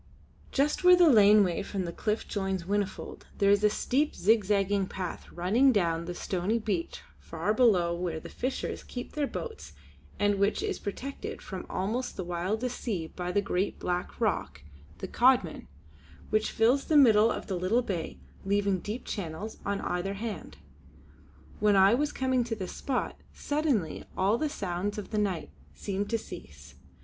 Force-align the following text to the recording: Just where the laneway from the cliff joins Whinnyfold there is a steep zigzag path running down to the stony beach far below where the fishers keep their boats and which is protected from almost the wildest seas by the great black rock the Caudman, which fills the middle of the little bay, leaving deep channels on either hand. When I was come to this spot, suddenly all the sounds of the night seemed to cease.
Just 0.51 0.83
where 0.83 0.95
the 0.95 1.07
laneway 1.11 1.61
from 1.61 1.85
the 1.85 1.91
cliff 1.91 2.27
joins 2.27 2.63
Whinnyfold 2.63 3.27
there 3.37 3.51
is 3.51 3.63
a 3.63 3.69
steep 3.69 4.15
zigzag 4.15 4.89
path 4.89 5.31
running 5.31 5.71
down 5.71 5.99
to 5.99 6.05
the 6.07 6.15
stony 6.15 6.57
beach 6.57 7.03
far 7.19 7.53
below 7.53 7.93
where 7.93 8.19
the 8.19 8.27
fishers 8.27 8.83
keep 8.83 9.11
their 9.11 9.27
boats 9.27 9.73
and 10.17 10.39
which 10.39 10.63
is 10.63 10.79
protected 10.79 11.39
from 11.39 11.67
almost 11.69 12.17
the 12.17 12.23
wildest 12.23 12.79
seas 12.81 13.11
by 13.15 13.31
the 13.31 13.43
great 13.43 13.77
black 13.77 14.19
rock 14.19 14.63
the 14.97 15.07
Caudman, 15.07 15.67
which 16.31 16.49
fills 16.49 16.85
the 16.85 16.97
middle 16.97 17.29
of 17.29 17.45
the 17.45 17.53
little 17.55 17.83
bay, 17.83 18.17
leaving 18.43 18.79
deep 18.79 19.05
channels 19.05 19.57
on 19.67 19.81
either 19.81 20.15
hand. 20.15 20.57
When 21.59 21.75
I 21.75 21.93
was 21.93 22.11
come 22.11 22.43
to 22.43 22.55
this 22.55 22.73
spot, 22.73 23.19
suddenly 23.35 24.05
all 24.17 24.39
the 24.39 24.49
sounds 24.49 24.97
of 24.97 25.11
the 25.11 25.19
night 25.19 25.51
seemed 25.75 26.09
to 26.09 26.17
cease. 26.17 26.73